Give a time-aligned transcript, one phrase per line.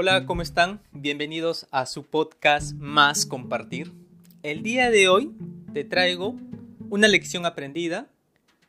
[0.00, 0.80] Hola, ¿cómo están?
[0.92, 3.92] Bienvenidos a su podcast Más Compartir.
[4.44, 5.32] El día de hoy
[5.74, 6.36] te traigo
[6.88, 8.06] una lección aprendida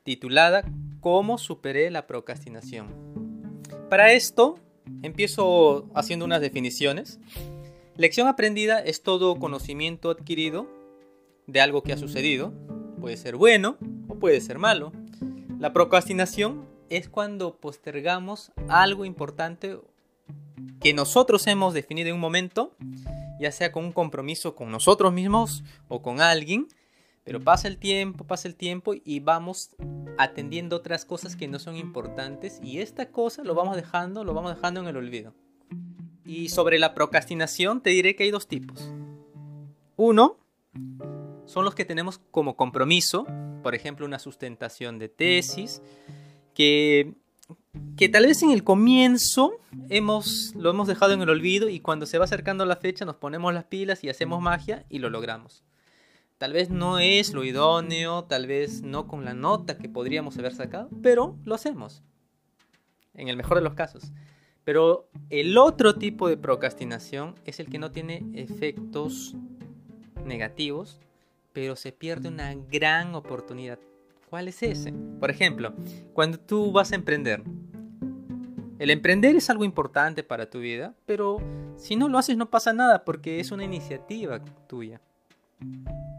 [0.01, 0.63] titulada
[1.01, 2.87] ¿Cómo superé la procrastinación?
[3.91, 4.57] Para esto,
[5.03, 7.19] empiezo haciendo unas definiciones.
[7.95, 10.65] Lección aprendida es todo conocimiento adquirido
[11.45, 12.55] de algo que ha sucedido.
[12.99, 14.93] Puede ser bueno o puede ser malo.
[15.59, 19.77] La procrastinación es cuando postergamos algo importante
[20.79, 22.75] que nosotros hemos definido en un momento,
[23.39, 26.67] ya sea con un compromiso con nosotros mismos o con alguien,
[27.23, 29.75] pero pasa el tiempo, pasa el tiempo y vamos
[30.17, 34.55] atendiendo otras cosas que no son importantes y esta cosa lo vamos dejando, lo vamos
[34.55, 35.33] dejando en el olvido.
[36.25, 38.91] Y sobre la procrastinación te diré que hay dos tipos.
[39.95, 40.37] Uno
[41.45, 43.25] son los que tenemos como compromiso,
[43.63, 45.81] por ejemplo, una sustentación de tesis,
[46.53, 47.15] que
[47.97, 49.59] que tal vez en el comienzo
[49.89, 53.17] hemos, lo hemos dejado en el olvido y cuando se va acercando la fecha nos
[53.17, 55.63] ponemos las pilas y hacemos magia y lo logramos.
[56.37, 60.55] Tal vez no es lo idóneo, tal vez no con la nota que podríamos haber
[60.55, 62.01] sacado, pero lo hacemos.
[63.13, 64.13] En el mejor de los casos.
[64.63, 69.35] Pero el otro tipo de procrastinación es el que no tiene efectos
[70.23, 70.99] negativos,
[71.51, 73.79] pero se pierde una gran oportunidad.
[74.29, 74.93] ¿Cuál es ese?
[75.19, 75.73] Por ejemplo,
[76.13, 77.43] cuando tú vas a emprender.
[78.79, 81.41] El emprender es algo importante para tu vida, pero
[81.75, 85.01] si no lo haces no pasa nada porque es una iniciativa tuya.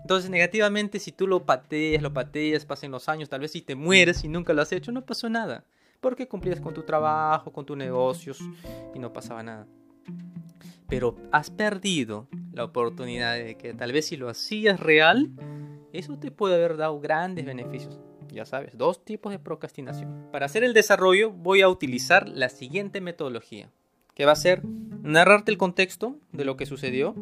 [0.02, 3.74] Entonces, negativamente, si tú lo pateas, lo pateas, pasen los años, tal vez si te
[3.76, 5.64] mueres y nunca lo has hecho, no pasó nada.
[6.02, 8.38] Porque cumplías con tu trabajo, con tus negocios
[8.94, 9.66] y no pasaba nada.
[10.86, 15.30] Pero has perdido la oportunidad de que tal vez si lo hacías real,
[15.94, 17.98] eso te puede haber dado grandes beneficios.
[18.32, 20.28] Ya sabes, dos tipos de procrastinación.
[20.30, 23.70] Para hacer el desarrollo voy a utilizar la siguiente metodología,
[24.14, 24.64] que va a ser
[25.02, 27.14] narrarte el contexto de lo que sucedió,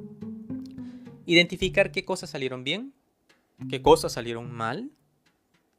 [1.25, 2.93] identificar qué cosas salieron bien,
[3.71, 4.91] qué cosas salieron mal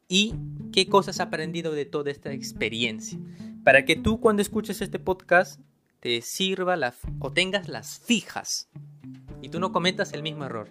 [0.08, 0.34] y
[0.72, 3.20] qué cosas has aprendido de toda esta experiencia.
[3.64, 5.60] Para que tú cuando escuches este podcast
[6.00, 8.70] te sirva la, o tengas las fijas
[9.42, 10.70] y tú no cometas el mismo error.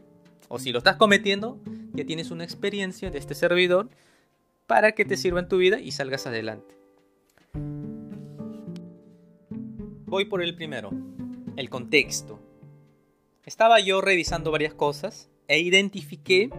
[0.48, 1.60] O si lo estás cometiendo,
[1.92, 3.90] ya tienes una experiencia de este servidor
[4.68, 6.76] para que te sirva en tu vida y salgas adelante.
[10.04, 10.90] Voy por el primero,
[11.56, 12.38] el contexto.
[13.44, 16.50] Estaba yo revisando varias cosas e identifiqué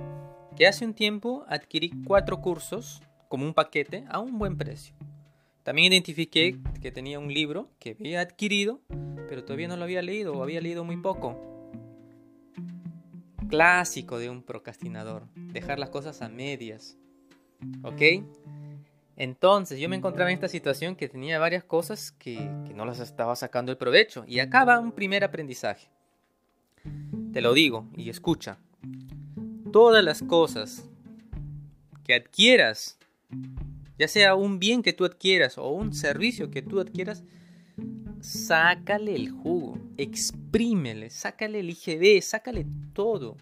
[0.57, 4.95] que hace un tiempo adquirí cuatro cursos como un paquete a un buen precio.
[5.61, 8.81] También identifiqué que tenía un libro que había adquirido,
[9.29, 11.37] pero todavía no lo había leído o había leído muy poco
[13.49, 16.97] clásico de un procrastinador, dejar las cosas a medias.
[17.83, 18.01] ¿Ok?
[19.15, 22.99] Entonces yo me encontraba en esta situación que tenía varias cosas que, que no las
[22.99, 24.23] estaba sacando el provecho.
[24.27, 25.89] Y acá va un primer aprendizaje.
[27.33, 28.57] Te lo digo y escucha.
[29.71, 30.89] Todas las cosas
[32.03, 32.97] que adquieras,
[33.97, 37.23] ya sea un bien que tú adquieras o un servicio que tú adquieras,
[38.21, 43.37] sácale el jugo, exprímele, sácale el IGB, sácale todo.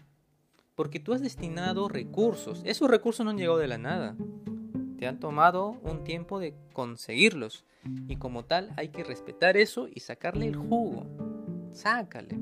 [0.78, 2.62] Porque tú has destinado recursos.
[2.64, 4.14] Esos recursos no han llegado de la nada.
[4.96, 7.64] Te han tomado un tiempo de conseguirlos.
[8.06, 11.04] Y como tal hay que respetar eso y sacarle el jugo.
[11.72, 12.38] Sácale.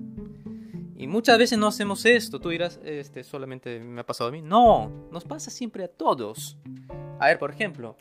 [0.97, 2.39] Y muchas veces no hacemos esto.
[2.39, 4.43] Tú dirás, este solamente me ha pasado a mí.
[4.43, 6.59] No, nos pasa siempre a todos.
[7.19, 7.97] A ver, por ejemplo,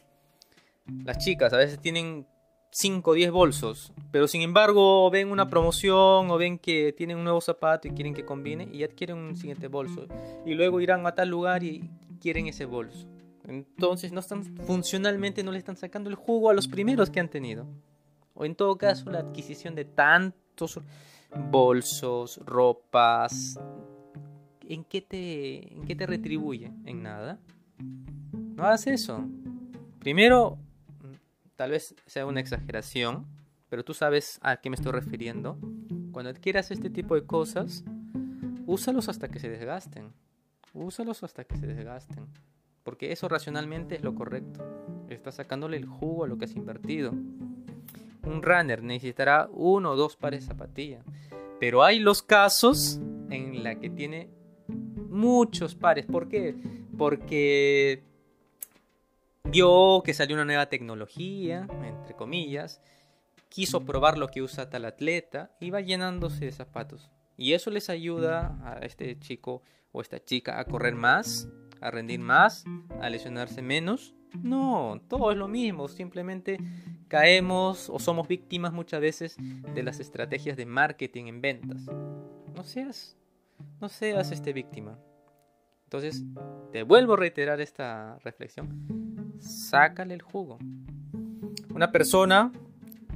[1.06, 2.28] las chicas a veces tienen
[2.78, 7.24] 5 o 10 bolsos, pero sin embargo ven una promoción o ven que tienen un
[7.24, 10.08] nuevo zapato y quieren que combine y adquieren un siguiente bolso.
[10.46, 13.08] Y luego irán a tal lugar y quieren ese bolso.
[13.48, 17.30] Entonces no están funcionalmente no le están sacando el jugo a los primeros que han
[17.30, 17.66] tenido.
[18.34, 20.78] O en todo caso la adquisición de tantos
[21.50, 23.58] bolsos, ropas,
[24.68, 26.74] ¿en qué te, en qué te retribuye?
[26.84, 27.40] En nada.
[27.78, 29.24] No hagas eso.
[30.00, 30.58] Primero
[31.56, 33.26] Tal vez sea una exageración,
[33.70, 35.58] pero tú sabes a qué me estoy refiriendo.
[36.12, 37.84] Cuando adquieras este tipo de cosas,
[38.66, 40.12] úsalos hasta que se desgasten.
[40.74, 42.28] Úsalos hasta que se desgasten.
[42.84, 44.64] Porque eso racionalmente es lo correcto.
[45.10, 47.12] Estás sacándole el jugo a lo que has invertido.
[47.12, 51.06] Un runner necesitará uno o dos pares de zapatillas.
[51.60, 53.00] Pero hay los casos
[53.30, 54.30] en la que tiene
[54.68, 56.06] muchos pares.
[56.06, 56.56] ¿Por qué?
[56.98, 58.04] Porque
[59.56, 62.82] vio que salió una nueva tecnología, entre comillas,
[63.48, 67.10] quiso probar lo que usa tal atleta y va llenándose de zapatos.
[67.38, 69.62] Y eso les ayuda a este chico
[69.94, 71.48] o esta chica a correr más,
[71.80, 72.66] a rendir más,
[73.00, 74.14] a lesionarse menos.
[74.44, 76.58] No, todo es lo mismo, simplemente
[77.08, 79.38] caemos o somos víctimas muchas veces
[79.74, 81.86] de las estrategias de marketing en ventas.
[82.54, 83.16] No seas,
[83.80, 85.00] no seas este víctima.
[85.86, 86.26] Entonces,
[86.74, 89.05] te vuelvo a reiterar esta reflexión.
[89.40, 90.58] Sácale el jugo.
[91.74, 92.52] Una persona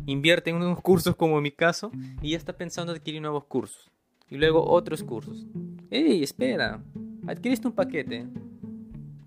[0.05, 3.89] invierte en unos cursos como en mi caso y ya está pensando adquirir nuevos cursos.
[4.29, 5.45] Y luego otros cursos.
[5.89, 6.81] ¡Ey, espera!
[7.27, 8.27] Adquiriste un paquete.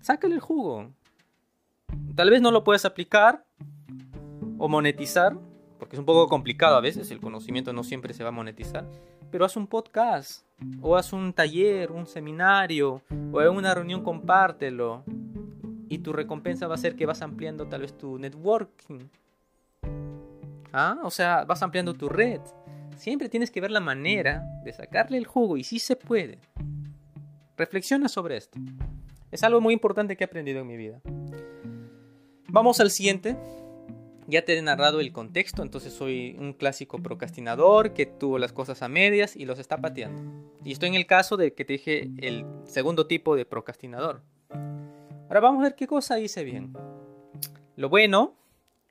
[0.01, 0.91] Sácale el jugo.
[2.15, 3.45] Tal vez no lo puedes aplicar
[4.57, 5.37] o monetizar,
[5.79, 8.85] porque es un poco complicado a veces, el conocimiento no siempre se va a monetizar,
[9.31, 10.45] pero haz un podcast,
[10.81, 13.01] o haz un taller, un seminario,
[13.31, 15.03] o en una reunión compártelo,
[15.89, 19.09] y tu recompensa va a ser que vas ampliando tal vez tu networking.
[20.71, 20.97] ¿Ah?
[21.03, 22.41] O sea, vas ampliando tu red.
[22.97, 26.39] Siempre tienes que ver la manera de sacarle el jugo y si se puede.
[27.57, 28.59] Reflexiona sobre esto.
[29.31, 31.01] Es algo muy importante que he aprendido en mi vida.
[32.49, 33.35] Vamos al siguiente.
[34.27, 38.81] Ya te he narrado el contexto, entonces soy un clásico procrastinador que tuvo las cosas
[38.81, 40.21] a medias y los está pateando.
[40.63, 44.21] Y estoy en el caso de que te dije el segundo tipo de procrastinador.
[45.33, 46.73] Ahora vamos a ver qué cosa hice bien.
[47.75, 48.35] Lo bueno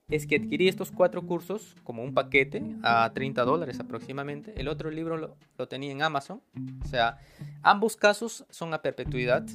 [0.08, 4.52] es que adquirí estos cuatro cursos como un paquete a 30 dólares aproximadamente.
[4.56, 6.42] El otro libro lo, tenía en Amazon.
[6.84, 7.20] O sea,
[7.62, 9.46] ambos casos son a perpetuidad.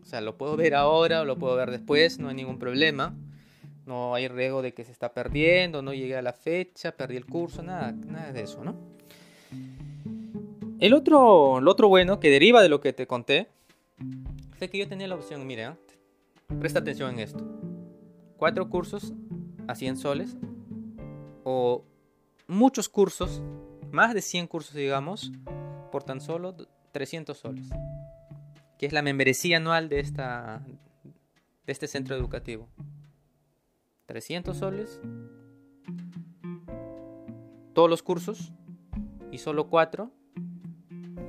[0.00, 3.14] O sea, lo puedo ver ahora o lo puedo ver después, no hay ningún problema.
[3.84, 7.26] No hay riesgo de que se está perdiendo, no llegue a la fecha, perdí el
[7.26, 8.76] curso, nada, nada de eso, ¿no?
[10.80, 13.48] El otro, lo otro bueno que deriva de lo que te conté
[14.68, 15.78] que yo tenía la opción, mira,
[16.60, 17.44] presta atención en esto.
[18.36, 19.12] Cuatro cursos
[19.68, 20.36] a 100 soles
[21.44, 21.84] o
[22.46, 23.42] muchos cursos,
[23.90, 25.32] más de 100 cursos digamos,
[25.90, 26.54] por tan solo
[26.92, 27.68] 300 soles
[28.82, 32.68] que es la membresía anual de, esta, de este centro educativo.
[34.06, 35.00] 300 soles,
[37.72, 38.52] todos los cursos
[39.30, 40.10] y solo 4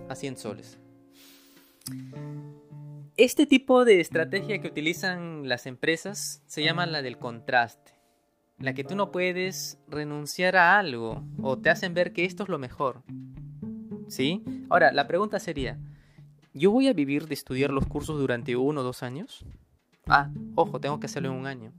[0.10, 0.80] a 100 soles.
[3.16, 7.94] Este tipo de estrategia que utilizan las empresas se llama la del contraste,
[8.58, 12.50] la que tú no puedes renunciar a algo o te hacen ver que esto es
[12.50, 13.04] lo mejor.
[14.08, 14.44] ¿Sí?
[14.70, 15.80] Ahora, la pregunta sería,
[16.56, 19.44] ¿Yo voy a vivir de estudiar los cursos durante uno o dos años?
[20.06, 21.74] Ah, ojo, tengo que hacerlo en un año.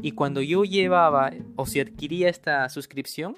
[0.00, 3.36] Y cuando yo llevaba o si adquiría esta suscripción,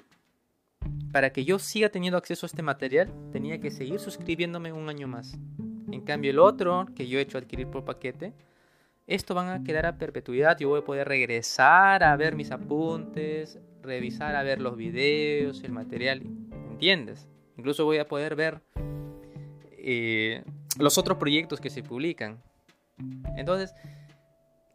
[1.11, 5.09] para que yo siga teniendo acceso a este material, tenía que seguir suscribiéndome un año
[5.09, 5.37] más.
[5.91, 8.33] En cambio, el otro que yo he hecho adquirir por paquete,
[9.07, 10.57] esto van a quedar a perpetuidad.
[10.57, 15.71] Yo voy a poder regresar a ver mis apuntes, revisar a ver los videos, el
[15.71, 16.23] material.
[16.71, 17.27] ¿Entiendes?
[17.57, 18.61] Incluso voy a poder ver
[19.77, 20.43] eh,
[20.79, 22.41] los otros proyectos que se publican.
[23.37, 23.73] Entonces,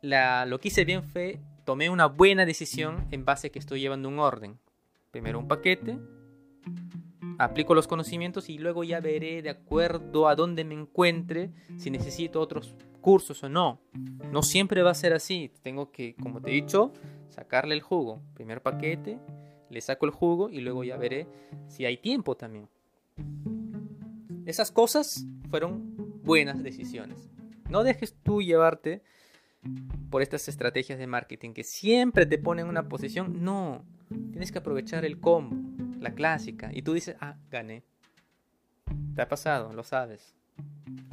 [0.02, 4.08] lo que hice bien fue, tomé una buena decisión en base a que estoy llevando
[4.08, 4.58] un orden.
[5.10, 5.98] Primero un paquete,
[7.40, 12.38] aplico los conocimientos y luego ya veré de acuerdo a dónde me encuentre si necesito
[12.38, 13.80] otros cursos o no.
[14.30, 15.50] No siempre va a ser así.
[15.62, 16.92] Tengo que, como te he dicho,
[17.30, 18.20] sacarle el jugo.
[18.34, 19.18] Primer paquete,
[19.70, 21.26] le saco el jugo y luego ya veré
[21.66, 22.68] si hay tiempo también.
[24.44, 27.30] Esas cosas fueron buenas decisiones.
[27.70, 29.02] No dejes tú llevarte
[30.10, 33.42] por estas estrategias de marketing que siempre te ponen en una posición.
[33.42, 33.82] No,
[34.30, 35.56] tienes que aprovechar el combo,
[36.00, 36.70] la clásica.
[36.72, 37.82] Y tú dices, ah, gané.
[39.14, 40.34] Te ha pasado, lo sabes.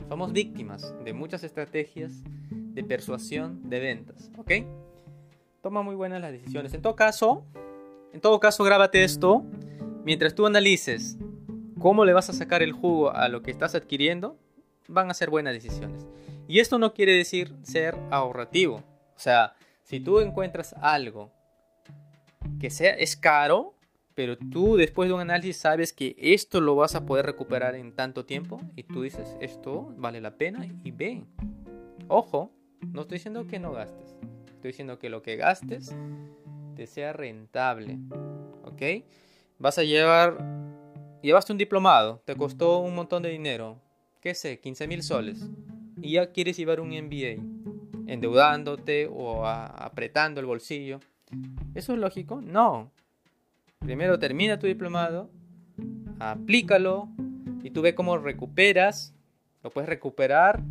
[0.09, 2.11] Somos víctimas de muchas estrategias
[2.49, 4.51] de persuasión de ventas, ¿ok?
[5.61, 6.73] Toma muy buenas las decisiones.
[6.73, 7.43] En todo caso,
[8.13, 9.43] en todo caso, grábate esto.
[10.03, 11.17] Mientras tú analices
[11.79, 14.37] cómo le vas a sacar el jugo a lo que estás adquiriendo,
[14.87, 16.07] van a ser buenas decisiones.
[16.47, 18.77] Y esto no quiere decir ser ahorrativo.
[18.77, 21.31] O sea, si tú encuentras algo
[22.59, 23.73] que sea, es caro,
[24.17, 27.91] pero tú después de un análisis sabes que esto lo vas a poder recuperar en
[27.91, 31.23] tanto tiempo y tú dices, esto vale la pena y ve.
[32.07, 34.15] Ojo, no estoy diciendo que no gastes.
[34.47, 35.95] Estoy diciendo que lo que gastes
[36.75, 37.99] te sea rentable.
[38.63, 39.05] ¿Ok?
[39.59, 40.35] Vas a llevar
[41.21, 43.79] llevaste un diplomado, te costó un montón de dinero,
[44.19, 45.47] qué sé, 15 mil soles,
[46.01, 47.39] y ya quieres llevar un MBA,
[48.07, 51.01] endeudándote o apretando el bolsillo.
[51.75, 52.41] ¿Eso es lógico?
[52.41, 52.91] No.
[53.79, 55.29] Primero termina tu diplomado,
[56.19, 57.09] aplícalo
[57.63, 59.13] y tú ves cómo recuperas,
[59.63, 60.61] lo puedes recuperar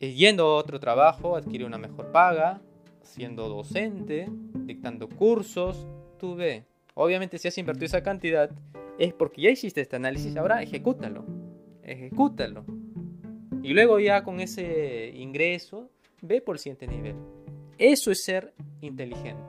[0.00, 2.60] eh, yendo a otro trabajo, adquirir una mejor paga,
[3.02, 5.86] siendo docente, dictando cursos,
[6.18, 6.64] tú ve.
[6.94, 8.50] Obviamente si has invertido esa cantidad,
[8.98, 11.24] es porque ya hiciste este análisis, ahora ejecútalo,
[11.82, 12.64] ejecútalo.
[13.62, 15.90] Y luego ya con ese ingreso,
[16.22, 17.16] ve por el siguiente nivel.
[17.78, 19.42] Eso es ser inteligente.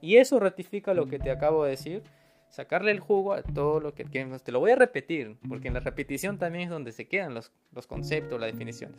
[0.00, 2.02] Y eso ratifica lo que te acabo de decir,
[2.48, 5.80] sacarle el jugo a todo lo que, te lo voy a repetir, porque en la
[5.80, 7.52] repetición también es donde se quedan los,
[7.86, 8.98] conceptos, las definiciones.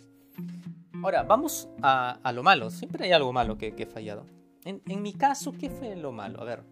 [1.04, 2.70] Ahora, vamos a, lo malo.
[2.70, 4.26] Siempre hay algo malo que, he fallado.
[4.64, 6.40] En, en, mi caso, ¿qué fue lo malo?
[6.40, 6.64] A ver,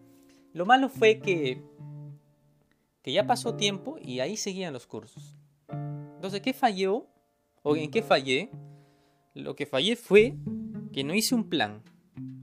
[0.52, 1.62] lo malo fue que,
[3.02, 5.36] que ya pasó tiempo y ahí seguían los cursos.
[5.68, 7.06] Entonces, ¿qué falló?
[7.62, 8.50] ¿O en qué fallé?
[9.34, 10.34] Lo que fallé fue
[10.92, 11.82] que no hice un plan.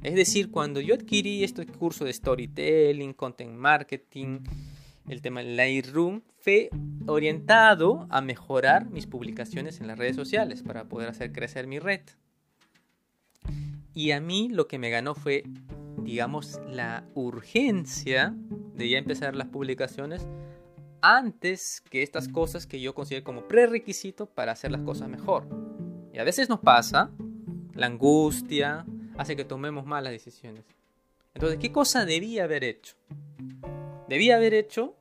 [0.04, 4.40] Es decir, cuando yo adquirí este curso de storytelling, content marketing,
[5.08, 6.70] el tema del Lightroom, fue
[7.08, 12.02] orientado a mejorar mis publicaciones en las redes sociales para poder hacer crecer mi red.
[13.94, 15.44] Y a mí lo que me ganó fue,
[16.04, 18.36] digamos, la urgencia
[18.76, 20.28] de ya empezar las publicaciones
[21.02, 25.48] antes que estas cosas que yo considero como prerequisito para hacer las cosas mejor.
[26.14, 27.12] Y a veces nos pasa,
[27.74, 28.86] la angustia,
[29.18, 30.64] hace que tomemos malas decisiones.
[31.34, 32.96] Entonces, ¿qué cosa debía haber hecho?
[34.08, 34.96] Debía haber hecho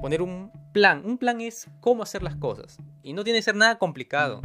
[0.00, 1.04] poner un plan.
[1.04, 2.78] Un plan es cómo hacer las cosas.
[3.02, 4.42] Y no tiene que ser nada complicado.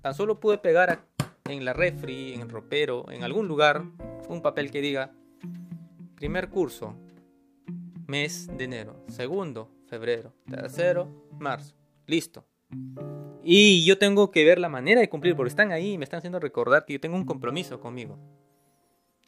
[0.00, 1.04] Tan solo pude pegar
[1.44, 3.84] en la refri, en el ropero, en algún lugar,
[4.28, 5.12] un papel que diga,
[6.16, 6.96] primer curso,
[8.06, 9.04] mes de enero.
[9.08, 10.34] Segundo, febrero.
[10.48, 11.74] Tercero, marzo.
[12.06, 12.44] Listo.
[13.44, 16.18] Y yo tengo que ver la manera de cumplir, porque están ahí y me están
[16.18, 18.18] haciendo recordar que yo tengo un compromiso conmigo.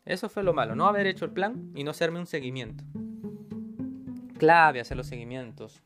[0.05, 2.85] Eso fue lo malo, no haber hecho el plan y no hacerme un seguimiento.
[4.39, 5.83] Clave hacer los seguimientos.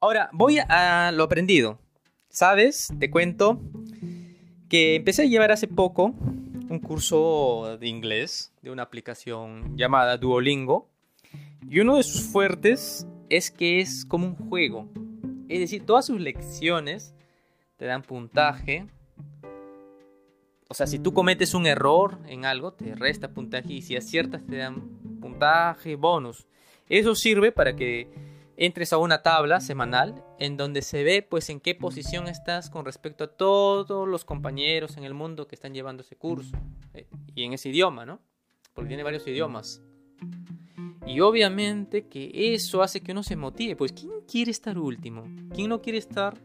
[0.00, 1.78] Ahora, voy a lo aprendido.
[2.28, 2.92] ¿Sabes?
[2.98, 3.60] Te cuento
[4.68, 6.14] que empecé a llevar hace poco
[6.68, 10.90] un curso de inglés de una aplicación llamada Duolingo.
[11.70, 14.90] Y uno de sus fuertes es que es como un juego.
[15.48, 17.13] Es decir, todas sus lecciones
[17.84, 18.86] te dan puntaje.
[20.70, 24.46] O sea, si tú cometes un error en algo, te resta puntaje y si aciertas
[24.46, 26.46] te dan puntaje bonus.
[26.88, 28.08] Eso sirve para que
[28.56, 32.86] entres a una tabla semanal en donde se ve pues en qué posición estás con
[32.86, 36.56] respecto a todos los compañeros en el mundo que están llevando ese curso
[36.94, 38.22] eh, y en ese idioma, ¿no?
[38.72, 39.82] Porque tiene varios idiomas.
[41.06, 45.26] Y obviamente que eso hace que uno se motive, pues ¿quién quiere estar último?
[45.54, 46.40] ¿Quién no quiere estar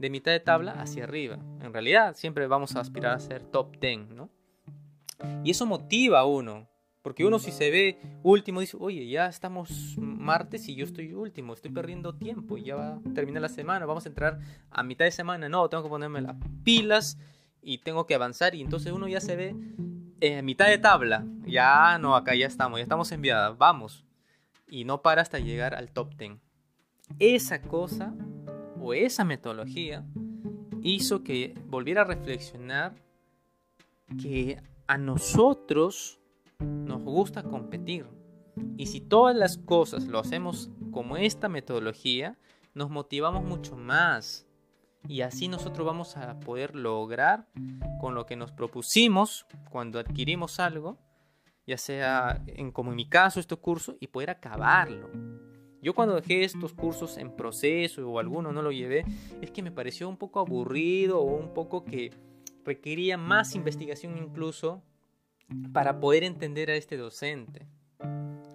[0.00, 1.38] de mitad de tabla hacia arriba.
[1.60, 4.30] En realidad siempre vamos a aspirar a ser top 10, ¿no?
[5.44, 6.66] Y eso motiva a uno,
[7.02, 11.52] porque uno si se ve último dice, oye, ya estamos martes y yo estoy último,
[11.52, 14.38] estoy perdiendo tiempo, y ya va a terminar la semana, vamos a entrar
[14.70, 17.18] a mitad de semana, no, tengo que ponerme las pilas
[17.60, 19.54] y tengo que avanzar y entonces uno ya se ve
[20.22, 24.06] en mitad de tabla, ya no, acá ya estamos, ya estamos enviadas, vamos.
[24.66, 26.38] Y no para hasta llegar al top 10.
[27.18, 28.14] Esa cosa
[28.80, 30.04] o esa metodología
[30.82, 32.94] hizo que volviera a reflexionar
[34.20, 36.20] que a nosotros
[36.58, 38.06] nos gusta competir.
[38.76, 42.38] Y si todas las cosas lo hacemos como esta metodología,
[42.74, 44.46] nos motivamos mucho más.
[45.08, 47.46] Y así nosotros vamos a poder lograr
[48.00, 50.98] con lo que nos propusimos cuando adquirimos algo,
[51.66, 55.10] ya sea en como en mi caso este curso, y poder acabarlo.
[55.82, 59.04] Yo cuando dejé estos cursos en proceso o alguno no lo llevé,
[59.40, 62.12] es que me pareció un poco aburrido o un poco que
[62.64, 64.82] requería más investigación incluso
[65.72, 67.66] para poder entender a este docente.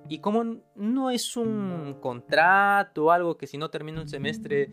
[0.08, 4.72] Y como no es un contrato o algo que si no termino un semestre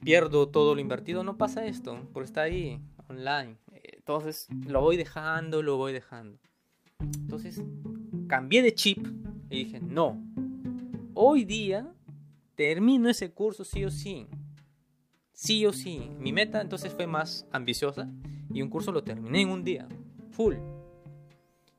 [0.00, 3.56] pierdo todo lo invertido, no pasa esto, porque está ahí, online.
[3.72, 6.38] Entonces lo voy dejando, lo voy dejando.
[7.00, 7.62] Entonces
[8.28, 9.04] cambié de chip
[9.50, 10.22] y dije, no,
[11.14, 11.92] hoy día
[12.54, 14.26] termino ese curso sí o sí.
[15.32, 16.10] Sí o sí.
[16.18, 18.08] Mi meta entonces fue más ambiciosa
[18.52, 19.88] y un curso lo terminé en un día.
[20.30, 20.54] Full.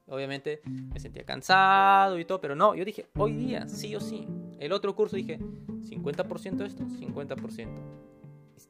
[0.07, 4.27] Obviamente me sentía cansado y todo, pero no, yo dije, hoy día, sí o sí.
[4.59, 8.05] El otro curso dije, 50% esto, 50%.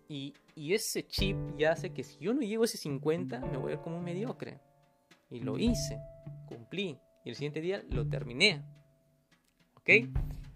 [0.07, 3.75] Y, ese chip ya hace que si yo no llego ese 50, me voy a
[3.75, 4.59] ver como un mediocre.
[5.29, 5.99] Y lo hice,
[6.47, 6.97] cumplí.
[7.23, 8.63] Y el siguiente día lo terminé.
[9.75, 9.89] ¿Ok?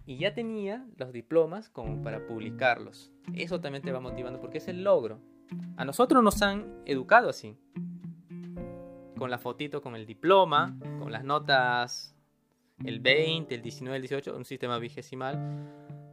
[0.10, 3.12] Y ya tenía los diplomas como para publicarlos.
[3.36, 5.22] Eso también te va motivando porque es el logro.
[5.78, 7.56] A nosotros nos han educado así.
[9.16, 12.16] Con la fotito, con el diploma, con las notas,
[12.84, 15.38] el 20, el 19, el 18, un sistema vigesimal.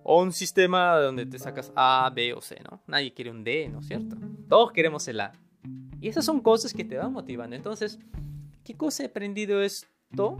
[0.02, 2.82] O un sistema donde te sacas A, B o C, ¿no?
[2.86, 4.14] Nadie quiere un D, ¿no es cierto?
[4.46, 5.32] Todos queremos el A.
[6.02, 7.56] Y esas son cosas que te van motivando.
[7.56, 7.98] Entonces,
[8.62, 10.36] ¿qué cosa he aprendido esto?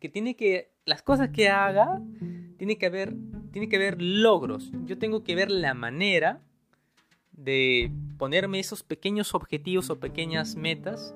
[0.00, 2.00] Que tiene que, las cosas que haga,
[2.58, 3.14] tiene que haber,
[3.52, 4.70] tiene que haber logros.
[4.84, 6.40] Yo tengo que ver la manera
[7.32, 11.14] de ponerme esos pequeños objetivos o pequeñas metas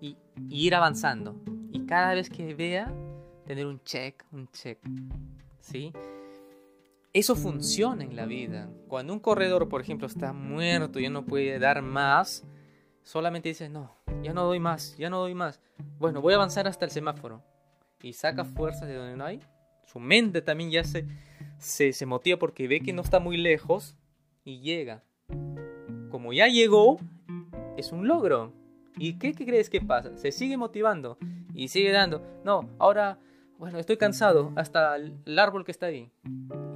[0.00, 0.16] y,
[0.48, 1.36] ir avanzando.
[1.72, 2.92] Y cada vez que vea,
[3.46, 4.78] tener un check, un check.
[5.60, 5.92] ¿Sí?
[7.12, 8.68] Eso funciona en la vida.
[8.88, 12.44] Cuando un corredor, por ejemplo, está muerto, ya no puede dar más,
[13.02, 15.60] solamente dice, no, ya no doy más, ya no doy más.
[15.98, 17.42] Bueno, voy a avanzar hasta el semáforo.
[18.04, 19.40] Y saca fuerzas de donde no hay.
[19.86, 21.06] Su mente también ya se,
[21.56, 23.96] se, se motiva porque ve que no está muy lejos
[24.44, 25.02] y llega.
[26.10, 26.98] Como ya llegó,
[27.78, 28.52] es un logro.
[28.98, 30.18] ¿Y qué, crees que pasa?
[30.18, 31.16] Se sigue motivando
[31.54, 32.22] y sigue dando.
[32.44, 33.18] No, ahora,
[33.58, 36.12] bueno, estoy cansado hasta el árbol que está ahí.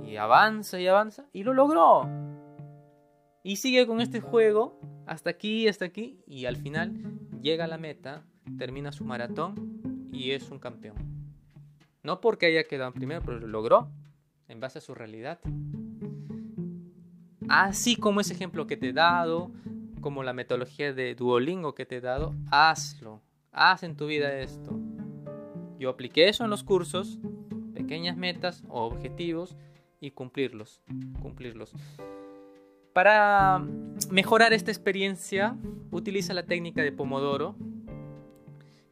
[0.07, 2.09] Y avanza y avanza y lo logró.
[3.45, 6.23] Y sigue con este juego hasta aquí, hasta aquí.
[6.27, 6.95] Y al final
[7.43, 8.25] llega a la meta,
[8.57, 11.18] termina su maratón y es un campeón.
[12.03, 13.91] No porque haya quedado primero, pero lo logró
[14.49, 15.39] en base a su realidad.
[17.49, 19.51] Así como ese ejemplo que te he dado,
[20.01, 23.23] como la metodología de Duolingo que te he dado, hazlo.
[23.53, 24.79] Haz en tu vida esto.
[25.79, 27.19] Yo apliqué eso en los cursos,
[27.75, 29.57] pequeñas metas o objetivos
[30.01, 30.83] y cumplirlos,
[31.21, 31.75] cumplirlos.
[32.93, 33.65] Para
[34.11, 35.57] mejorar esta experiencia,
[35.91, 37.55] utiliza la técnica de Pomodoro.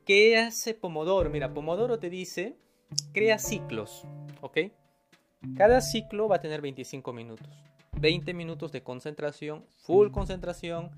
[0.04, 1.28] ¿Qué hace Pomodoro?
[1.28, 2.56] Mira, Pomodoro te dice,
[3.12, 4.04] crea ciclos,
[4.40, 4.58] ¿ok?
[5.56, 7.48] Cada ciclo va a tener 25 minutos.
[7.98, 10.90] 20 minutos de concentración, full concentración,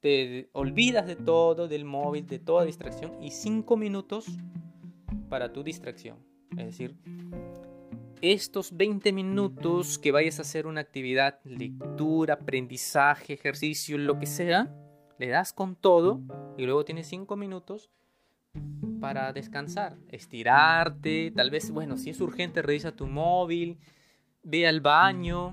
[0.00, 4.26] te olvidas de todo, del móvil, de toda distracción y 5 minutos
[5.28, 6.18] para tu distracción.
[6.58, 6.96] Es decir,
[8.20, 14.74] estos 20 minutos que vayas a hacer una actividad, lectura, aprendizaje, ejercicio, lo que sea,
[15.18, 16.20] le das con todo
[16.56, 17.90] y luego tienes 5 minutos
[19.04, 23.76] para descansar, estirarte, tal vez, bueno, si es urgente, revisa tu móvil,
[24.42, 25.52] ve al baño,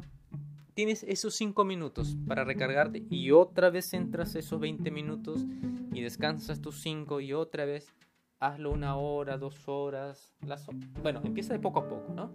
[0.73, 5.45] tienes esos 5 minutos para recargarte y otra vez entras esos 20 minutos
[5.91, 7.93] y descansas tus 5 y otra vez
[8.39, 10.31] hazlo una hora, dos horas.
[10.47, 10.65] Las,
[11.03, 12.31] bueno, empieza de poco a poco, ¿no?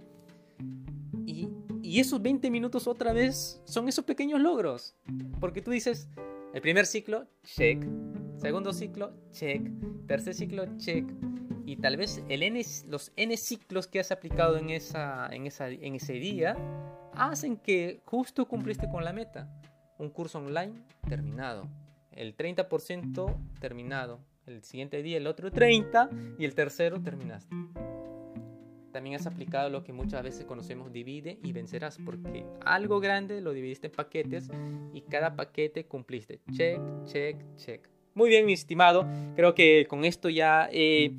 [1.25, 1.49] Y,
[1.81, 4.95] y esos 20 minutos otra vez son esos pequeños logros.
[5.41, 6.11] Porque tú dices,
[6.53, 7.83] el primer ciclo, check.
[8.39, 9.63] Segundo ciclo, check.
[10.07, 11.07] Tercer ciclo, check.
[11.65, 15.69] Y tal vez el N, los N ciclos que has aplicado en, esa, en, esa,
[15.69, 16.57] en ese día
[17.15, 19.49] hacen que justo cumpliste con la meta.
[19.99, 20.75] Un curso online
[21.09, 21.67] terminado.
[22.13, 24.21] El 30% terminado.
[24.47, 27.55] El siguiente día el otro 30 y el tercero terminaste.
[28.93, 33.53] También has aplicado lo que muchas veces conocemos divide y vencerás porque algo grande lo
[33.53, 34.51] dividiste en paquetes
[34.95, 36.41] y cada paquete cumpliste.
[36.53, 37.96] Check, check, check.
[38.17, 39.07] Muy bien, mi estimado.
[39.37, 41.15] Creo que con esto ya he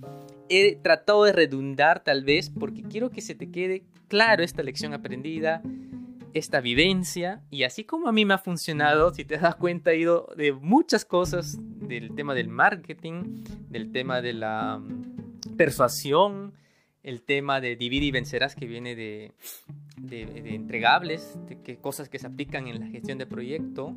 [0.81, 5.61] tratado de redundar tal vez porque quiero que se te quede claro esta lección aprendida
[6.33, 9.97] esta vivencia y así como a mí me ha funcionado, si te das cuenta, he
[9.97, 16.53] ido de muchas cosas, del tema del marketing, del tema de la mm, persuasión,
[17.03, 19.31] el tema de divide y vencerás que viene de,
[19.97, 23.95] de, entregables, de que cosas que se aplican en la gestión de proyecto,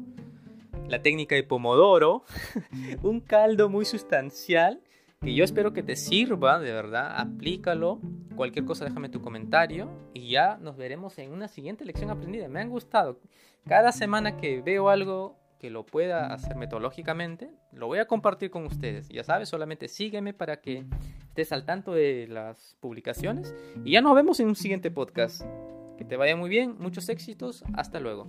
[0.89, 2.25] la técnica de Pomodoro,
[3.03, 4.83] un caldo muy sustancial
[5.21, 8.01] que yo espero que te sirva, de verdad, aplícalo.
[8.37, 12.49] Cualquier cosa déjame tu comentario y ya nos veremos en una siguiente lección aprendida.
[12.49, 13.21] Me han gustado.
[13.69, 18.65] Cada semana que veo algo que lo pueda hacer metodológicamente, lo voy a compartir con
[18.65, 19.11] ustedes.
[19.11, 20.87] Ya sabes, solamente sígueme para que
[21.29, 23.55] estés al tanto de las publicaciones
[23.85, 25.43] y ya nos vemos en un siguiente podcast.
[25.99, 28.27] Que te vaya muy bien, muchos éxitos, hasta luego.